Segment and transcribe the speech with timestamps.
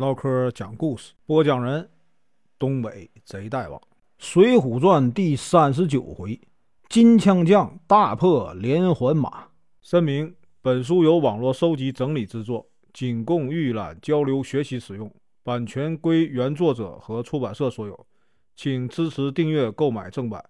[0.00, 1.86] 唠嗑讲故事，播讲人：
[2.58, 3.78] 东北贼大王，
[4.16, 6.40] 《水浒传》第三十九回：
[6.88, 9.48] 金枪将大破连环马。
[9.82, 18.06] 声明：本书由网络收集整理制作，仅供预览、交流、学习使用，版权归原作者和出版社所有，
[18.56, 20.42] 请支持订阅、购买正版。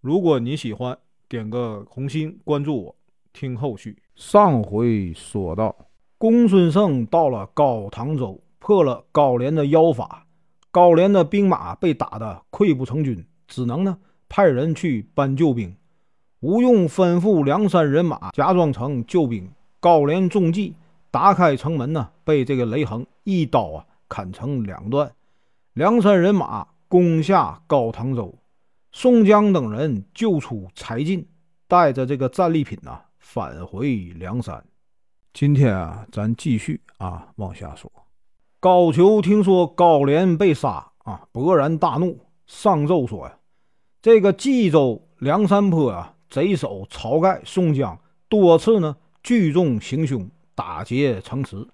[0.00, 0.96] 如果你喜欢，
[1.28, 2.96] 点个红心，关注我，
[3.34, 3.98] 听后续。
[4.14, 5.76] 上回说到，
[6.16, 8.40] 公孙胜到了高唐州。
[8.66, 10.26] 破了高廉的妖法，
[10.70, 15.76] 高廉的兵马被打得溃不成军，只能呢派人去搬救兵。
[16.40, 19.50] 吴用吩咐梁山人马假装成救兵。
[19.80, 20.74] 高廉中计，
[21.10, 25.12] 打开城门呢，被这个雷横一刀啊砍成两段。
[25.74, 28.34] 梁山人马攻下高唐州，
[28.92, 31.28] 宋江等人救出柴进，
[31.68, 34.64] 带着这个战利品呐返回梁山。
[35.34, 37.92] 今天啊，咱继续啊往下说。
[38.64, 43.36] 高俅听说高廉被杀啊，勃然大怒，上奏说呀
[44.00, 51.68] ：“这个冀州梁山坡啊，贼首晁盖、宋江多次呢聚众行凶，打劫城池。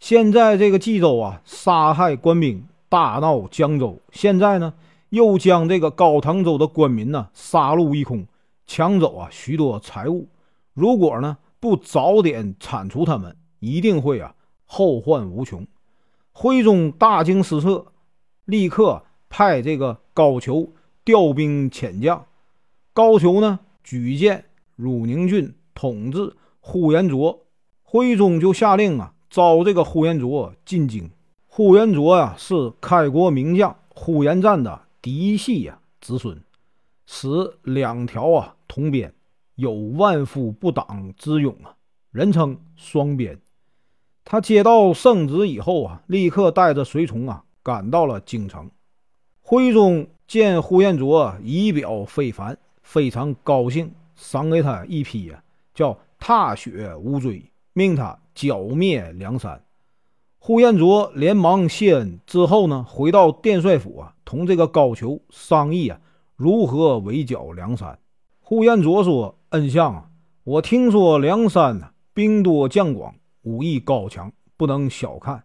[0.00, 4.00] 现在这个冀州啊，杀害官兵，大闹江州。
[4.10, 4.74] 现在呢，
[5.10, 8.26] 又将这个高唐州的官民呢杀戮一空，
[8.66, 10.26] 抢走啊许多财物。
[10.72, 15.64] 如果呢不早点铲除他们，一定会啊后患无穷。”
[16.36, 17.92] 徽宗大惊失色，
[18.44, 20.68] 立刻派这个高俅
[21.04, 22.26] 调兵遣将。
[22.92, 27.46] 高俅呢举荐汝宁郡统治呼延灼，
[27.84, 31.08] 徽宗就下令啊招这个呼延灼进京。
[31.46, 36.36] 呼延灼呀是开国名将呼延赞的嫡系呀子孙，
[37.06, 37.28] 使
[37.62, 39.14] 两条啊同边，
[39.54, 41.76] 有万夫不挡之勇啊，
[42.10, 43.40] 人称双边。
[44.24, 48.70] 他接到圣旨以后啊，立刻带着随从啊赶到了京城。
[49.42, 55.42] 徽宗见呼延灼仪表非凡，非常高兴，赏给他一匹啊
[55.74, 59.62] 叫踏雪无追，命他剿灭梁山。
[60.38, 66.00] 呼延灼连忙谢恩之后呢，回到殿帅府啊，同这个高俅商议啊
[66.36, 67.98] 如何围剿梁山。
[68.40, 70.10] 呼延灼说：“恩相啊，
[70.44, 75.44] 我听说梁山呢兵多将广。”武艺高强，不能小看，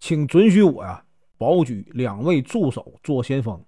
[0.00, 1.04] 请准许我呀，
[1.36, 3.64] 保举两位助手做先锋，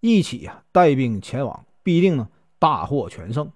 [0.00, 2.28] 一起呀带兵前往，必定呢
[2.58, 3.50] 大获全胜。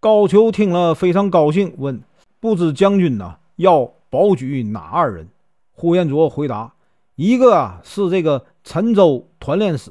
[0.00, 2.02] 高俅听了非常高兴，问
[2.38, 5.28] ：“不知将军呢要保举哪二人？”
[5.72, 6.74] 呼延灼回答
[7.16, 9.90] ：“一个啊是这个陈州团练使，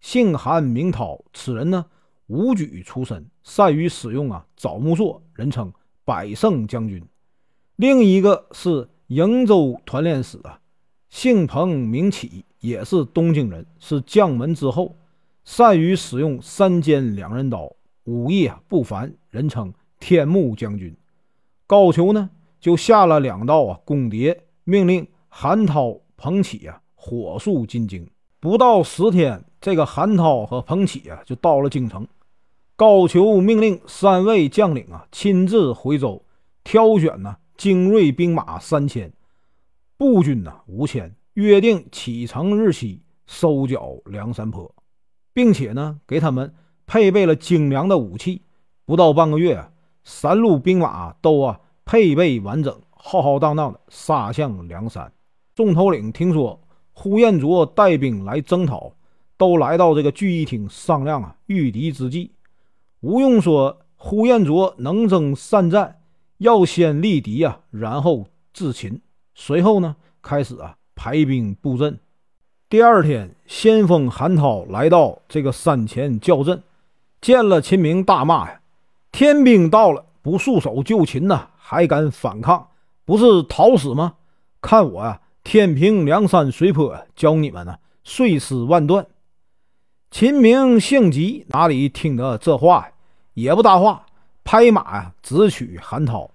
[0.00, 1.86] 姓韩名涛，此人呢
[2.26, 5.72] 武举出身，善于使用啊枣木槊，人称
[6.04, 7.02] 百胜将军。”
[7.78, 10.58] 另一个是瀛州团练使啊，
[11.10, 14.96] 姓彭名启，也是东京人，是将门之后，
[15.44, 17.70] 善于使用三尖两刃刀，
[18.02, 20.92] 武艺啊不凡，人称天目将军。
[21.68, 22.28] 高俅呢
[22.58, 28.10] 就下了两道啊公牒，命令韩涛、彭启啊火速进京。
[28.40, 32.04] 不到十天，这个韩涛和彭启啊就到了京城。
[32.74, 36.24] 高俅命令三位将领啊亲自回州
[36.64, 37.36] 挑选呢。
[37.58, 39.12] 精锐兵马三千，
[39.96, 44.72] 步军呐五千，约定启程日期，收缴梁山坡，
[45.34, 46.54] 并且呢给他们
[46.86, 48.42] 配备了精良的武器。
[48.86, 49.62] 不到半个月，
[50.04, 55.12] 三路兵马都啊配备完整，浩浩荡荡的杀向梁山。
[55.56, 56.60] 众头领听说
[56.92, 58.92] 呼延灼带兵来征讨，
[59.36, 62.30] 都来到这个聚义厅商量啊御敌之计。
[63.00, 65.96] 吴用说：“呼延灼能征善战。”
[66.38, 69.00] 要先立敌啊，然后制秦。
[69.34, 71.98] 随后呢，开始啊排兵布阵。
[72.68, 76.62] 第二天，先锋韩涛来到这个山前叫阵，
[77.20, 78.60] 见了秦明，大骂呀
[79.10, 82.68] ：“天兵到了，不束手就擒呐，还敢反抗，
[83.04, 84.14] 不是讨死吗？
[84.60, 89.06] 看我呀，天平梁山水泊，教你们呢碎尸万段。”
[90.10, 92.92] 秦明性急，哪里听得这话呀？
[93.34, 94.04] 也不搭话。
[94.50, 96.30] 拍马呀，直取韩涛。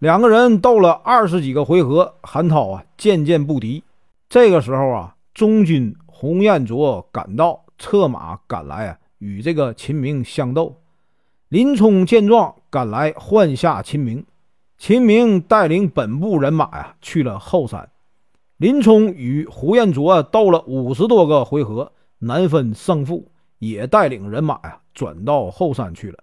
[0.00, 3.84] 两个人斗了二十几个回合，韩涛啊渐渐不敌。
[4.28, 10.74] 这个时候啊，中军洪彦卓赶到，策马赶来啊，与这个秦明相斗。
[11.48, 14.26] 林冲见状赶来换下秦明。
[14.76, 17.88] 秦明带领本部人马呀去了后山。
[18.56, 23.28] 林冲与胡彦卓斗了五十多个回合，难分胜负，
[23.60, 26.18] 也带领人马呀转到后山去了。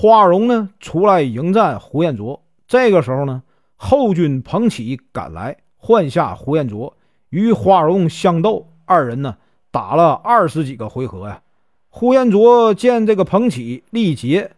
[0.00, 3.42] 花荣呢出来迎战胡彦卓，这个时候呢，
[3.74, 6.96] 后军彭起赶来换下胡彦卓，
[7.30, 9.36] 与花荣相斗，二人呢
[9.72, 11.42] 打了二十几个回合呀。
[11.88, 14.52] 呼延灼见这个彭起力竭，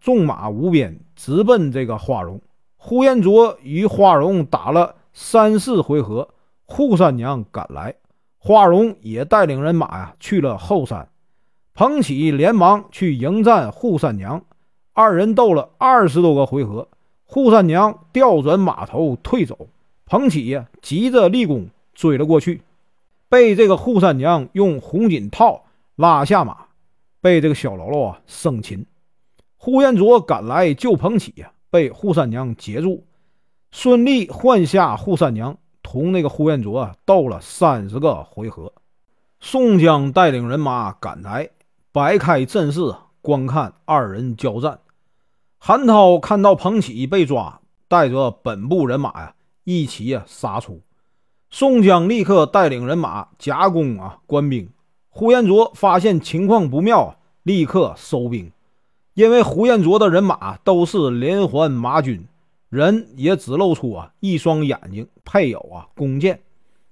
[0.00, 2.40] 纵马无边，直奔这个花荣。
[2.78, 6.30] 呼延灼与花荣打了三四回合，
[6.66, 7.94] 扈三娘赶来，
[8.38, 11.06] 花荣也带领人马呀去了后山。
[11.74, 14.42] 彭起连忙去迎战扈三娘，
[14.92, 16.88] 二人斗了二十多个回合，
[17.28, 19.68] 扈三娘调转马头退走，
[20.06, 22.62] 彭起呀急着立功追了过去，
[23.28, 25.64] 被这个扈三娘用红锦套
[25.96, 26.66] 拉下马，
[27.20, 28.86] 被这个小喽啰啊生擒。
[29.56, 31.52] 呼延灼赶来救彭起呀。
[31.70, 33.06] 被扈三娘截住，
[33.70, 38.74] 顺利换下扈三娘，同那个呼延灼斗了三十个回合。
[39.40, 41.48] 宋江带领人马赶来，
[41.90, 44.80] 摆开阵势观看二人交战。
[45.58, 49.34] 韩涛看到彭起被抓，带着本部人马呀
[49.64, 50.82] 一起呀杀出。
[51.48, 54.68] 宋江立刻带领人马夹攻啊官兵。
[55.08, 58.50] 呼延灼发现情况不妙，立刻收兵。
[59.14, 62.26] 因为呼延灼的人马都是连环马军，
[62.70, 66.40] 人也只露出啊一双眼睛，配有啊弓箭，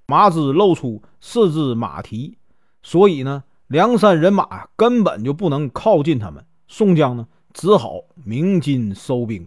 [0.06, 2.36] 马只露出四只马蹄，
[2.82, 6.44] 所以呢，梁山人马根本就不能靠近他们。
[6.66, 9.46] 宋江呢，只好鸣金收兵，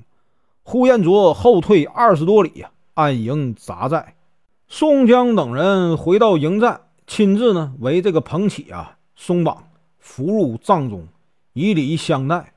[0.64, 4.16] 呼延灼后退二十多里呀，安营扎寨。
[4.70, 9.68] 宋江等人回到营寨，亲自呢为这个彭起啊松绑，
[10.00, 11.06] 扶入帐中，
[11.52, 12.54] 以礼相待。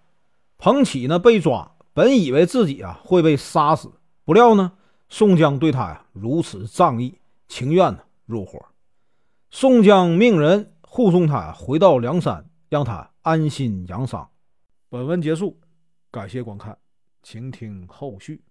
[0.58, 3.90] 彭起呢被抓，本以为自己啊会被杀死，
[4.24, 4.70] 不料呢
[5.08, 7.14] 宋江对他呀如此仗义，
[7.48, 8.66] 情愿呢入伙。
[9.50, 14.26] 宋江命人护送他回到梁山，让他安心养伤。
[14.88, 15.60] 本文结束，
[16.10, 16.74] 感谢观看，
[17.22, 18.42] 请听后续。